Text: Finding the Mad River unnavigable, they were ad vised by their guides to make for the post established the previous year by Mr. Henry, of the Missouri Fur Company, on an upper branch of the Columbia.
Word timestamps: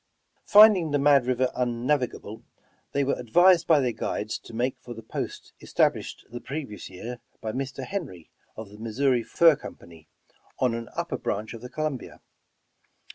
Finding 0.47 0.89
the 0.89 0.97
Mad 0.97 1.27
River 1.27 1.51
unnavigable, 1.55 2.41
they 2.91 3.03
were 3.03 3.19
ad 3.19 3.29
vised 3.29 3.67
by 3.67 3.79
their 3.79 3.91
guides 3.91 4.39
to 4.39 4.51
make 4.51 4.75
for 4.79 4.95
the 4.95 5.03
post 5.03 5.53
established 5.61 6.25
the 6.31 6.41
previous 6.41 6.89
year 6.89 7.19
by 7.39 7.51
Mr. 7.51 7.85
Henry, 7.85 8.31
of 8.57 8.69
the 8.69 8.79
Missouri 8.79 9.21
Fur 9.21 9.55
Company, 9.55 10.07
on 10.57 10.73
an 10.73 10.89
upper 10.95 11.17
branch 11.19 11.53
of 11.53 11.61
the 11.61 11.69
Columbia. 11.69 12.19